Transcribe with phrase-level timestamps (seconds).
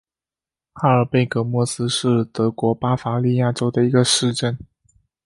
[0.73, 4.57] 哈尔贝格莫斯是德国巴伐利亚州的一个市镇。